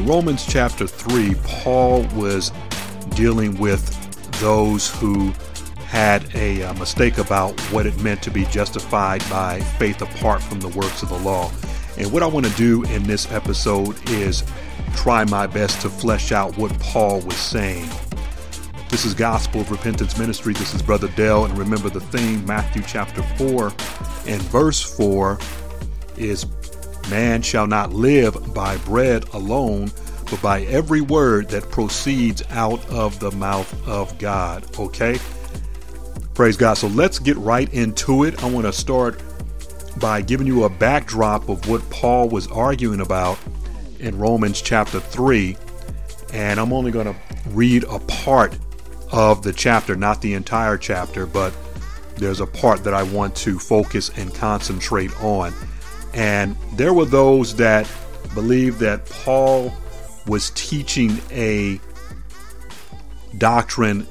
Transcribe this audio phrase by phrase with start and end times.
[0.00, 2.52] In Romans chapter 3, Paul was
[3.16, 3.84] dealing with
[4.40, 5.30] those who
[5.84, 10.58] had a, uh, mistake about what it meant to be justified by faith apart from
[10.58, 11.52] the works of the law.
[11.98, 14.42] And what I want to do in this episode is
[14.96, 17.86] try my best to flesh out what Paul was saying.
[18.88, 20.54] This is Gospel of Repentance Ministry.
[20.54, 21.44] This is Brother Dell.
[21.44, 23.66] And remember the theme, Matthew chapter 4
[24.26, 25.38] and verse 4
[26.16, 26.46] is
[27.08, 29.90] Man shall not live by bread alone,
[30.30, 34.64] but by every word that proceeds out of the mouth of God.
[34.78, 35.18] Okay?
[36.34, 36.74] Praise God.
[36.74, 38.42] So let's get right into it.
[38.42, 39.22] I want to start
[39.98, 43.38] by giving you a backdrop of what Paul was arguing about
[43.98, 45.56] in Romans chapter 3.
[46.32, 47.16] And I'm only going to
[47.48, 48.56] read a part
[49.10, 51.52] of the chapter, not the entire chapter, but
[52.16, 55.52] there's a part that I want to focus and concentrate on.
[56.14, 57.88] And there were those that
[58.34, 59.72] believed that Paul
[60.26, 61.80] was teaching a
[63.38, 64.06] doctrine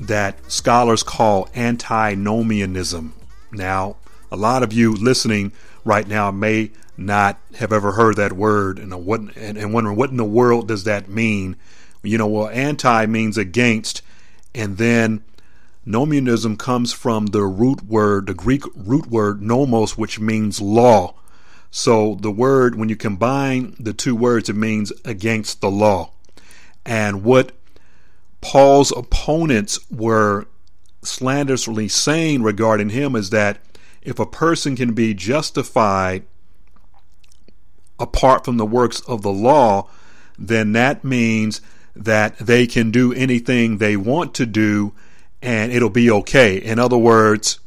[0.00, 3.14] that scholars call antinomianism.
[3.52, 3.96] Now,
[4.30, 5.52] a lot of you listening
[5.84, 10.10] right now may not have ever heard that word and, what, and, and wondering what
[10.10, 11.56] in the world does that mean.
[12.02, 14.02] You know, well, anti means against,
[14.54, 15.24] and then
[15.86, 21.14] nomianism comes from the root word, the Greek root word nomos, which means law.
[21.76, 26.12] So the word, when you combine the two words, it means against the law.
[26.86, 27.50] And what
[28.40, 30.46] Paul's opponents were
[31.02, 33.58] slanderously saying regarding him is that
[34.02, 36.22] if a person can be justified
[37.98, 39.88] apart from the works of the law,
[40.38, 41.60] then that means
[41.96, 44.92] that they can do anything they want to do
[45.42, 46.56] and it'll be okay.
[46.56, 47.58] In other words,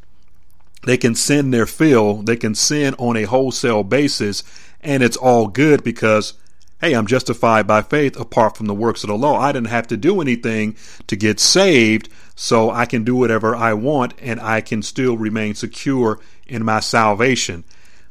[0.88, 4.42] they can sin their fill, they can sin on a wholesale basis,
[4.80, 6.34] and it's all good because,
[6.80, 9.38] hey, I'm justified by faith apart from the works of the law.
[9.38, 10.78] I didn't have to do anything
[11.08, 15.56] to get saved, so I can do whatever I want and I can still remain
[15.56, 17.66] secure in my salvation.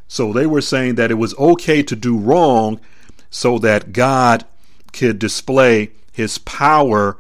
[0.07, 2.79] So they were saying that it was okay to do wrong
[3.31, 4.45] so that God
[4.93, 7.17] could display his power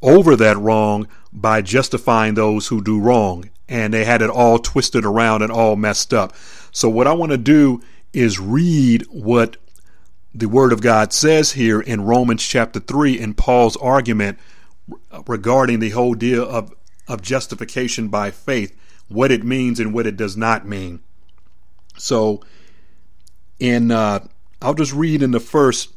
[0.00, 5.04] over that wrong by justifying those who do wrong and they had it all twisted
[5.04, 6.34] around and all messed up.
[6.72, 9.56] So, what I want to do is read what
[10.34, 14.38] the Word of God says here in Romans chapter 3 in Paul's argument
[15.26, 16.72] regarding the whole deal of,
[17.06, 18.76] of justification by faith,
[19.08, 21.00] what it means and what it does not mean.
[21.96, 22.42] So,
[23.58, 24.26] in uh,
[24.62, 25.92] I'll just read in the first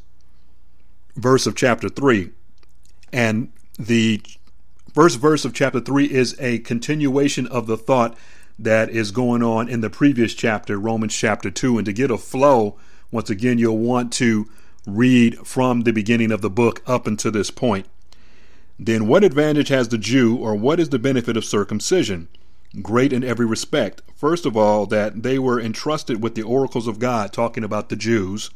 [1.16, 2.30] verse of chapter 3,
[3.12, 4.22] and the
[4.92, 8.14] First verse of chapter 3 is a continuation of the thought
[8.58, 11.78] that is going on in the previous chapter, Romans chapter 2.
[11.78, 12.76] And to get a flow,
[13.10, 14.50] once again, you'll want to
[14.86, 17.86] read from the beginning of the book up until this point.
[18.78, 22.28] Then, what advantage has the Jew, or what is the benefit of circumcision?
[22.82, 24.02] Great in every respect.
[24.14, 27.96] First of all, that they were entrusted with the oracles of God, talking about the
[27.96, 28.50] Jews.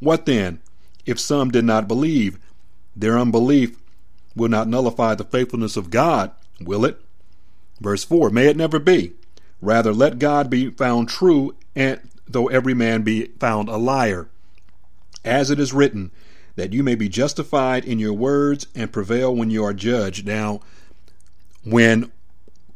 [0.00, 0.58] What then?
[1.06, 2.40] If some did not believe,
[2.96, 3.76] their unbelief
[4.34, 6.30] will not nullify the faithfulness of God,
[6.60, 7.00] will it?
[7.80, 9.12] Verse 4 May it never be.
[9.60, 14.28] Rather, let God be found true, and though every man be found a liar.
[15.24, 16.10] As it is written,
[16.56, 20.26] that you may be justified in your words and prevail when you are judged.
[20.26, 20.60] Now,
[21.62, 22.10] when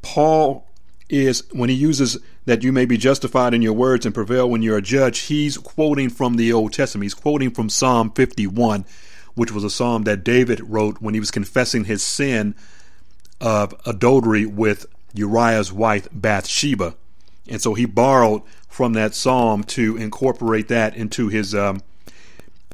[0.02, 0.66] Paul
[1.08, 4.62] is, when he uses that you may be justified in your words and prevail when
[4.62, 7.04] you are judged, he's quoting from the Old Testament.
[7.04, 8.84] He's quoting from Psalm 51
[9.34, 12.54] which was a psalm that David wrote when he was confessing his sin
[13.40, 16.94] of adultery with Uriah's wife Bathsheba.
[17.48, 21.82] And so he borrowed from that psalm to incorporate that into his um,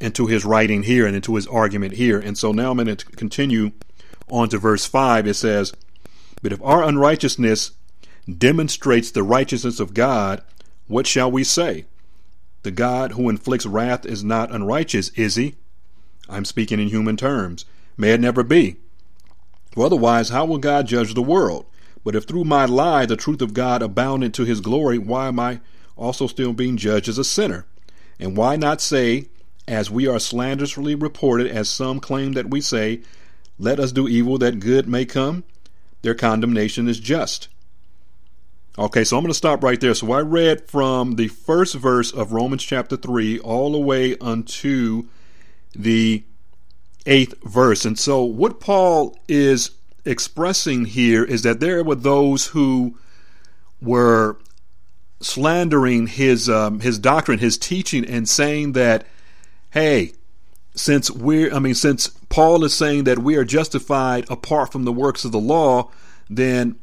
[0.00, 2.18] into his writing here and into his argument here.
[2.18, 3.72] And so now I'm going to continue
[4.30, 5.26] on to verse 5.
[5.26, 5.74] It says,
[6.42, 7.72] But if our unrighteousness
[8.38, 10.42] demonstrates the righteousness of God,
[10.86, 11.84] what shall we say?
[12.62, 15.56] The God who inflicts wrath is not unrighteous, is he?
[16.30, 17.64] I'm speaking in human terms.
[17.96, 18.76] May it never be.
[19.72, 21.66] For otherwise, how will God judge the world?
[22.04, 25.38] But if through my lie the truth of God abounded to his glory, why am
[25.38, 25.60] I
[25.96, 27.66] also still being judged as a sinner?
[28.18, 29.26] And why not say,
[29.68, 33.00] as we are slanderously reported, as some claim that we say,
[33.58, 35.44] let us do evil that good may come?
[36.02, 37.48] Their condemnation is just.
[38.78, 39.94] Okay, so I'm going to stop right there.
[39.94, 45.08] So I read from the first verse of Romans chapter 3 all the way unto
[45.74, 46.24] the
[47.06, 47.84] eighth verse.
[47.84, 49.70] And so, what Paul is
[50.04, 52.98] expressing here is that there were those who
[53.80, 54.38] were
[55.20, 59.06] slandering his um, his doctrine, his teaching, and saying that,
[59.70, 60.12] hey,
[60.74, 64.92] since we're, I mean, since Paul is saying that we are justified apart from the
[64.92, 65.90] works of the law,
[66.28, 66.76] then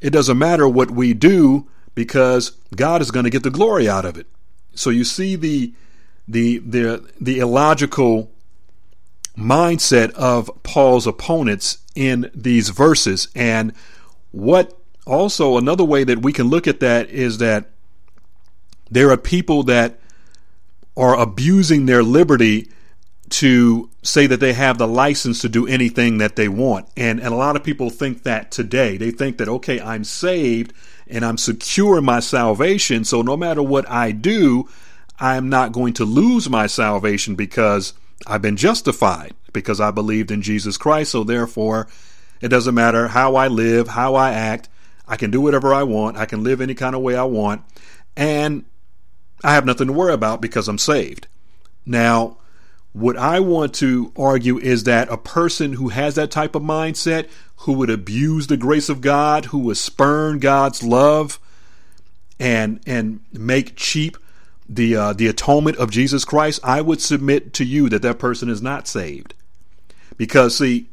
[0.00, 4.04] it doesn't matter what we do because God is going to get the glory out
[4.04, 4.26] of it.
[4.74, 5.74] So you see the
[6.28, 8.30] the the the illogical
[9.36, 13.72] mindset of Paul's opponents in these verses and
[14.30, 17.70] what also another way that we can look at that is that
[18.90, 19.98] there are people that
[20.96, 22.70] are abusing their liberty
[23.30, 26.86] to say that they have the license to do anything that they want.
[26.96, 28.98] And, and a lot of people think that today.
[28.98, 30.74] They think that, okay, I'm saved
[31.06, 33.04] and I'm secure in my salvation.
[33.04, 34.68] So no matter what I do,
[35.18, 37.94] I'm not going to lose my salvation because
[38.26, 41.12] I've been justified, because I believed in Jesus Christ.
[41.12, 41.88] So therefore,
[42.40, 44.68] it doesn't matter how I live, how I act.
[45.06, 46.16] I can do whatever I want.
[46.16, 47.62] I can live any kind of way I want.
[48.16, 48.64] And
[49.44, 51.26] I have nothing to worry about because I'm saved.
[51.84, 52.36] Now,
[52.92, 57.28] what I want to argue is that a person who has that type of mindset,
[57.56, 61.40] who would abuse the grace of God, who would spurn God's love,
[62.38, 64.16] and and make cheap
[64.68, 68.48] the uh, the atonement of Jesus Christ, I would submit to you that that person
[68.48, 69.34] is not saved,
[70.16, 70.88] because see,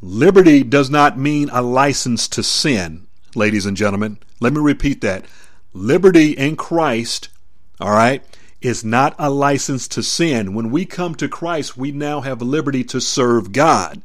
[0.00, 4.18] liberty does not mean a license to sin, ladies and gentlemen.
[4.40, 5.24] Let me repeat that:
[5.72, 7.28] liberty in Christ,
[7.80, 8.22] all right,
[8.60, 10.54] is not a license to sin.
[10.54, 14.02] When we come to Christ, we now have liberty to serve God.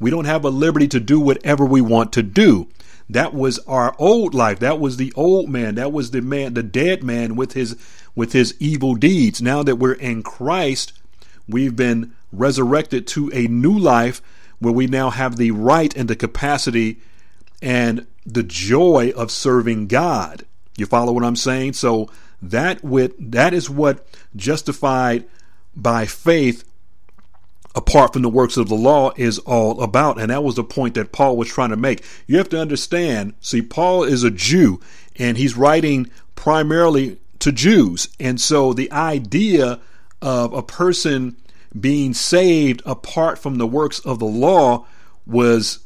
[0.00, 2.68] We don't have a liberty to do whatever we want to do.
[3.08, 4.60] That was our old life.
[4.60, 5.74] That was the old man.
[5.74, 7.76] That was the man, the dead man with his
[8.14, 9.42] with his evil deeds.
[9.42, 10.92] Now that we're in Christ,
[11.48, 14.22] we've been resurrected to a new life
[14.58, 17.00] where we now have the right and the capacity
[17.60, 20.46] and the joy of serving God.
[20.76, 21.74] You follow what I'm saying?
[21.74, 22.08] So
[22.40, 25.24] that with that is what justified
[25.76, 26.64] by faith
[27.74, 30.20] apart from the works of the law is all about.
[30.20, 32.04] And that was the point that Paul was trying to make.
[32.26, 34.80] You have to understand, see, Paul is a Jew
[35.16, 38.08] and he's writing primarily to Jews.
[38.20, 39.80] And so the idea
[40.22, 41.36] of a person
[41.78, 44.86] being saved apart from the works of the law
[45.26, 45.80] was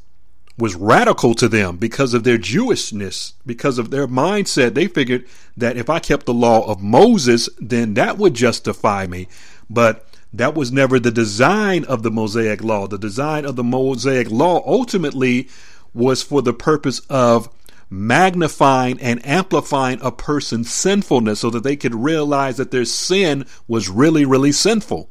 [0.59, 4.75] was radical to them because of their Jewishness, because of their mindset.
[4.75, 5.25] They figured
[5.57, 9.29] that if I kept the law of Moses, then that would justify me.
[9.71, 12.87] But that was never the design of the Mosaic law.
[12.87, 15.49] The design of the Mosaic law ultimately
[15.95, 17.49] was for the purpose of
[17.91, 23.89] magnifying and amplifying a person's sinfulness so that they could realize that their sin was
[23.89, 25.09] really, really sinful.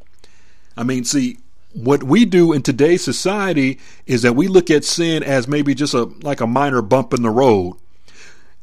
[0.75, 1.39] I mean, see,
[1.73, 5.93] what we do in today's society is that we look at sin as maybe just
[5.93, 7.77] a like a minor bump in the road.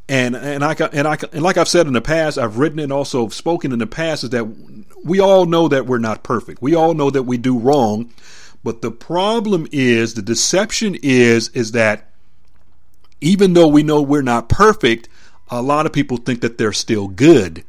[0.08, 2.92] And and I and I and like I've said in the past, I've written and
[2.92, 4.44] also spoken in the past is that
[5.02, 6.60] we all know that we're not perfect.
[6.60, 8.12] We all know that we do wrong,
[8.62, 12.10] but the problem is the deception is is that
[13.22, 15.08] even though we know we're not perfect,
[15.50, 17.64] a lot of people think that they're still good.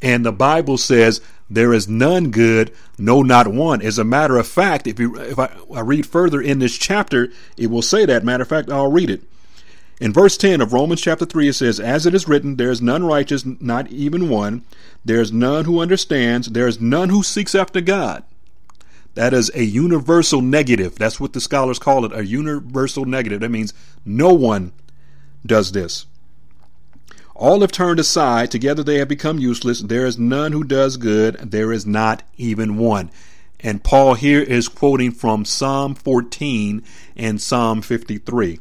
[0.00, 1.20] And the Bible says
[1.50, 3.82] there is none good, no, not one.
[3.82, 7.30] As a matter of fact, if you if I, I read further in this chapter,
[7.56, 8.24] it will say that.
[8.24, 9.22] Matter of fact, I'll read it.
[10.00, 12.80] In verse 10 of Romans chapter 3, it says, As it is written, there is
[12.80, 14.62] none righteous, not even one.
[15.04, 16.48] There is none who understands.
[16.48, 18.22] There is none who seeks after God.
[19.14, 20.94] That is a universal negative.
[20.94, 23.40] That's what the scholars call it, a universal negative.
[23.40, 23.74] That means
[24.04, 24.72] no one
[25.44, 26.06] does this.
[27.34, 29.80] All have turned aside, together they have become useless.
[29.80, 33.10] There is none who does good, there is not even one.
[33.60, 36.84] And Paul here is quoting from Psalm 14
[37.16, 38.60] and Psalm 53.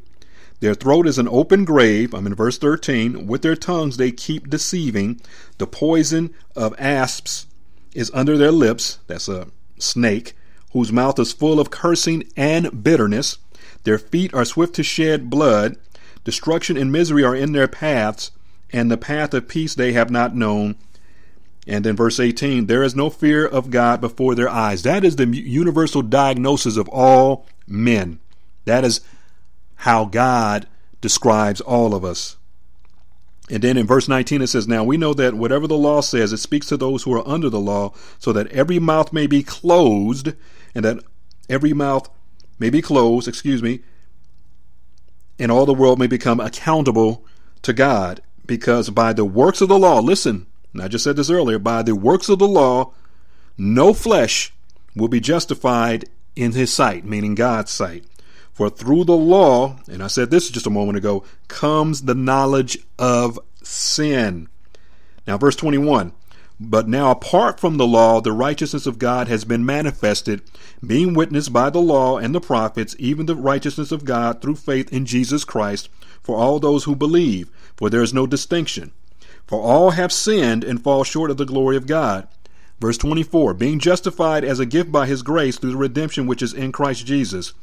[0.59, 2.13] Their throat is an open grave.
[2.13, 3.27] I'm in verse 13.
[3.27, 5.21] With their tongues they keep deceiving.
[5.57, 7.45] The poison of asps
[7.93, 8.99] is under their lips.
[9.07, 9.47] That's a
[9.77, 10.35] snake,
[10.71, 13.37] whose mouth is full of cursing and bitterness.
[13.83, 15.77] Their feet are swift to shed blood.
[16.23, 18.31] Destruction and misery are in their paths
[18.71, 20.75] and the path of peace they have not known.
[21.65, 24.83] And then verse 18, there is no fear of God before their eyes.
[24.83, 28.19] That is the universal diagnosis of all men.
[28.65, 29.01] That is
[29.77, 30.67] how God
[31.01, 32.37] describes all of us.
[33.49, 36.33] And then in verse 19 it says, Now we know that whatever the law says,
[36.33, 39.43] it speaks to those who are under the law, so that every mouth may be
[39.43, 40.33] closed,
[40.75, 40.99] and that
[41.49, 42.09] every mouth
[42.59, 43.81] may be closed, excuse me,
[45.39, 47.23] and all the world may become accountable
[47.61, 50.47] to God because by the works of the law, listen,
[50.79, 52.93] I just said this earlier, by the works of the law,
[53.57, 54.53] no flesh
[54.95, 58.05] will be justified in his sight, meaning God's sight.
[58.57, 62.79] For through the law, and I said this just a moment ago, comes the knowledge
[62.97, 64.49] of sin.
[65.27, 66.11] Now, verse 21
[66.59, 70.41] But now, apart from the law, the righteousness of God has been manifested,
[70.83, 74.91] being witnessed by the law and the prophets, even the righteousness of God through faith
[74.91, 75.87] in Jesus Christ,
[76.23, 78.91] for all those who believe, for there is no distinction.
[79.45, 82.27] For all have sinned and fall short of the glory of God.
[82.79, 86.55] Verse 24 Being justified as a gift by his grace through the redemption which is
[86.55, 87.53] in Christ Jesus,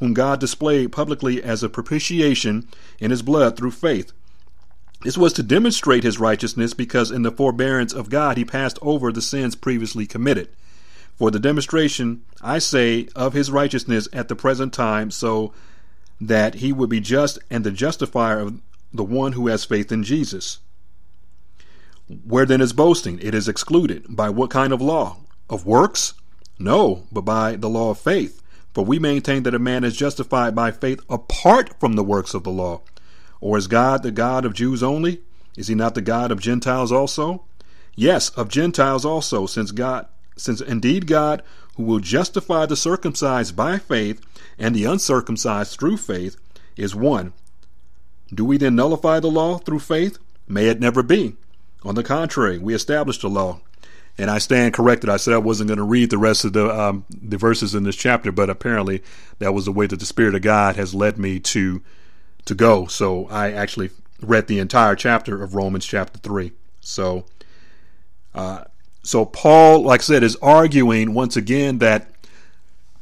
[0.00, 4.12] whom God displayed publicly as a propitiation in his blood through faith
[5.02, 9.10] this was to demonstrate his righteousness because in the forbearance of God he passed over
[9.10, 10.48] the sins previously committed.
[11.14, 15.52] For the demonstration, I say, of his righteousness at the present time, so
[16.20, 18.60] that he would be just and the justifier of
[18.92, 20.58] the one who has faith in Jesus.
[22.24, 23.18] Where then is boasting?
[23.22, 24.04] It is excluded.
[24.08, 25.18] By what kind of law?
[25.48, 26.14] Of works?
[26.58, 28.39] No, but by the law of faith.
[28.74, 32.44] For we maintain that a man is justified by faith apart from the works of
[32.44, 32.82] the law.
[33.40, 35.22] Or is God the God of Jews only?
[35.56, 37.44] Is he not the God of Gentiles also?
[37.96, 40.06] Yes, of Gentiles also, since God
[40.40, 41.42] since indeed God,
[41.76, 44.20] who will justify the circumcised by faith
[44.58, 46.36] and the uncircumcised through faith,
[46.76, 47.32] is one.
[48.32, 50.18] Do we then nullify the law through faith?
[50.48, 51.36] May it never be.
[51.82, 53.60] On the contrary, we establish the law.
[54.18, 55.08] And I stand corrected.
[55.08, 57.84] I said I wasn't going to read the rest of the um, the verses in
[57.84, 59.02] this chapter, but apparently
[59.38, 61.82] that was the way that the Spirit of God has led me to
[62.44, 62.86] to go.
[62.86, 63.90] So I actually
[64.22, 66.52] read the entire chapter of Romans chapter 3.
[66.80, 67.24] So,
[68.34, 68.64] uh,
[69.02, 72.10] so Paul, like I said, is arguing once again that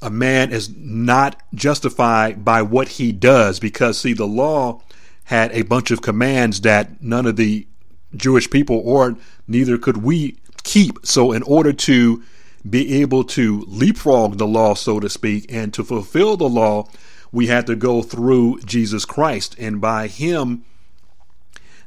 [0.00, 4.80] a man is not justified by what he does because, see, the law
[5.24, 7.66] had a bunch of commands that none of the
[8.14, 11.04] Jewish people or neither could we keep.
[11.04, 12.22] So, in order to
[12.68, 16.88] be able to leapfrog the law, so to speak, and to fulfill the law,
[17.32, 19.54] we had to go through Jesus Christ.
[19.58, 20.64] And by Him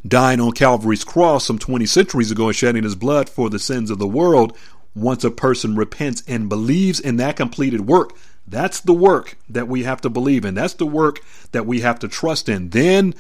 [0.08, 3.92] dying on Calvary's cross some 20 centuries ago and shedding His blood for the sins
[3.92, 4.58] of the world,
[4.96, 8.14] once a person repents and believes in that completed work,
[8.48, 10.56] that's the work that we have to believe in.
[10.56, 11.20] That's the work
[11.52, 12.70] that we have to trust in.
[12.70, 13.14] Then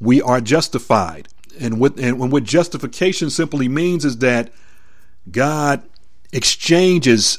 [0.00, 1.28] we are justified.
[1.58, 4.50] And what, and what justification simply means is that
[5.30, 5.82] God
[6.32, 7.38] exchanges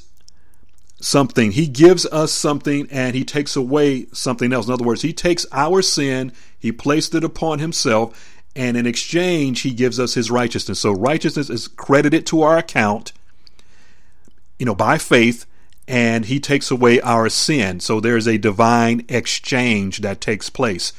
[1.01, 1.51] something.
[1.51, 4.67] He gives us something and he takes away something else.
[4.67, 9.61] In other words, he takes our sin, he placed it upon himself, and in exchange,
[9.61, 10.79] he gives us his righteousness.
[10.79, 13.11] So righteousness is credited to our account,
[14.57, 15.45] you know, by faith,
[15.87, 17.81] and he takes away our sin.
[17.81, 20.93] So there's a divine exchange that takes place.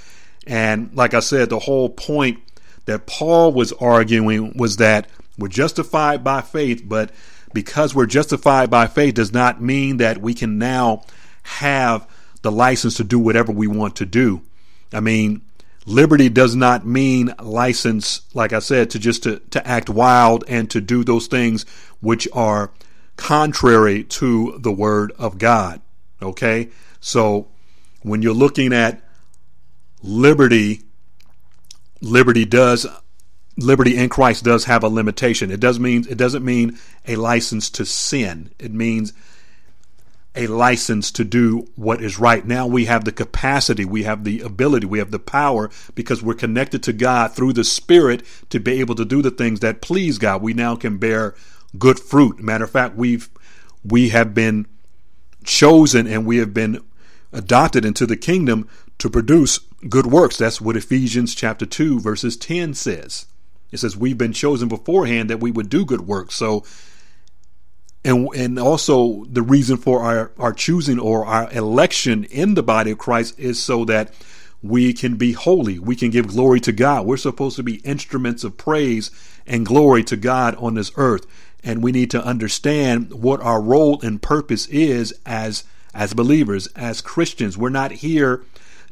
[0.46, 2.38] And like I said, the whole point
[2.84, 7.10] that Paul was arguing was that we're justified by faith, but
[7.52, 11.04] because we're justified by faith does not mean that we can now
[11.42, 12.08] have
[12.42, 14.42] the license to do whatever we want to do.
[14.92, 15.42] I mean,
[15.84, 20.70] liberty does not mean license, like I said, to just to, to act wild and
[20.70, 21.64] to do those things
[22.00, 22.72] which are
[23.16, 25.80] contrary to the word of God.
[26.20, 26.68] Okay?
[27.00, 27.48] So
[28.02, 29.02] when you're looking at
[30.02, 30.82] liberty,
[32.00, 32.86] liberty does
[33.56, 35.50] liberty in Christ does have a limitation.
[35.50, 38.50] It does mean it doesn't mean a license to sin.
[38.58, 39.12] It means
[40.34, 42.46] a license to do what is right.
[42.46, 46.34] Now we have the capacity, we have the ability, we have the power because we're
[46.34, 50.18] connected to God through the Spirit to be able to do the things that please
[50.18, 50.42] God.
[50.42, 51.34] We now can bear
[51.78, 52.40] good fruit.
[52.40, 53.30] Matter of fact, we've
[53.82, 54.66] we have been
[55.44, 56.82] chosen and we have been
[57.32, 59.58] adopted into the kingdom to produce
[59.88, 60.36] good works.
[60.36, 63.26] That's what Ephesians chapter 2 verses 10 says.
[63.72, 66.34] It says we've been chosen beforehand that we would do good works.
[66.34, 66.64] So,
[68.04, 72.92] and and also the reason for our our choosing or our election in the body
[72.92, 74.12] of Christ is so that
[74.62, 75.78] we can be holy.
[75.78, 77.06] We can give glory to God.
[77.06, 79.10] We're supposed to be instruments of praise
[79.46, 81.26] and glory to God on this earth.
[81.62, 87.00] And we need to understand what our role and purpose is as as believers, as
[87.00, 87.56] Christians.
[87.56, 88.42] We're not here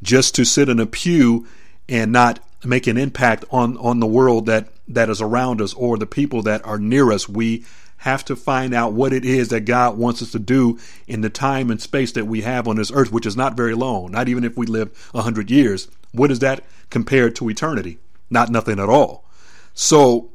[0.03, 1.47] just to sit in a pew
[1.89, 5.97] and not make an impact on on the world that that is around us or
[5.97, 7.29] the people that are near us.
[7.29, 7.65] We
[7.99, 11.31] have to find out what it is that God wants us to do in the
[11.31, 14.11] time and space that we have on this earth, which is not very long.
[14.11, 15.89] Not even if we live a hundred years.
[16.13, 17.99] What is that compared to eternity?
[18.29, 19.25] Not nothing at all.
[19.73, 20.31] So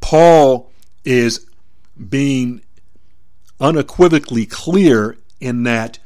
[0.00, 0.70] Paul
[1.04, 1.46] is
[2.08, 2.62] being
[3.60, 5.98] unequivocally clear in that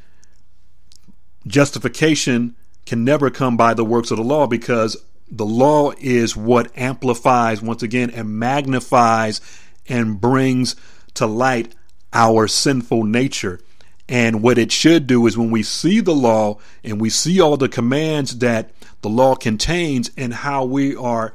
[1.47, 4.97] justification can never come by the works of the law because
[5.31, 9.41] the law is what amplifies once again and magnifies
[9.87, 10.75] and brings
[11.15, 11.75] to light
[12.13, 13.59] our sinful nature.
[14.07, 17.57] And what it should do is when we see the law and we see all
[17.57, 18.71] the commands that
[19.01, 21.33] the law contains and how we are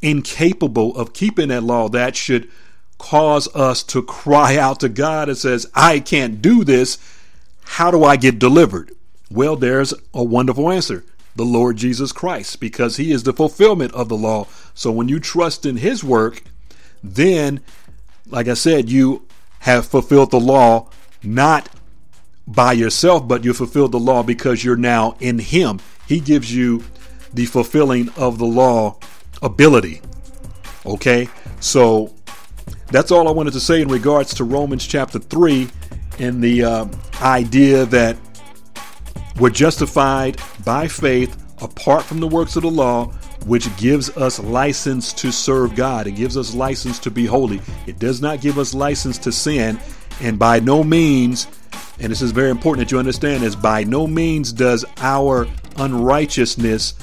[0.00, 2.48] incapable of keeping that law, that should
[2.98, 6.98] cause us to cry out to God and says, I can't do this.
[7.64, 8.92] How do I get delivered?
[9.30, 11.04] Well, there's a wonderful answer.
[11.34, 14.46] The Lord Jesus Christ, because he is the fulfillment of the law.
[14.74, 16.42] So when you trust in his work,
[17.02, 17.60] then,
[18.28, 19.26] like I said, you
[19.60, 20.90] have fulfilled the law
[21.22, 21.68] not
[22.46, 25.80] by yourself, but you fulfilled the law because you're now in him.
[26.06, 26.84] He gives you
[27.32, 28.98] the fulfilling of the law
[29.40, 30.02] ability.
[30.84, 31.28] Okay?
[31.60, 32.14] So
[32.88, 35.68] that's all I wanted to say in regards to Romans chapter 3
[36.18, 36.86] and the uh,
[37.22, 38.16] idea that
[39.38, 43.06] we're justified by faith apart from the works of the law,
[43.46, 46.06] which gives us license to serve God.
[46.06, 47.60] It gives us license to be holy.
[47.86, 49.78] It does not give us license to sin.
[50.20, 51.46] And by no means,
[51.98, 55.46] and this is very important that you understand is by no means does our
[55.76, 56.94] unrighteousness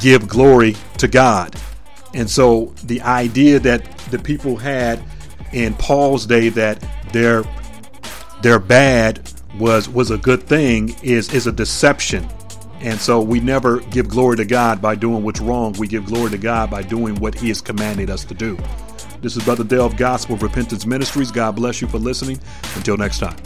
[0.00, 1.54] give glory to God.
[2.14, 5.02] And so the idea that the people had
[5.52, 7.44] in Paul's day that their
[8.42, 9.26] their bad
[9.58, 12.26] was was a good thing is is a deception.
[12.80, 15.72] And so we never give glory to God by doing what's wrong.
[15.78, 18.58] We give glory to God by doing what He has commanded us to do.
[19.22, 21.30] This is Brother Dale of Gospel Repentance Ministries.
[21.30, 22.38] God bless you for listening.
[22.76, 23.36] Until next time.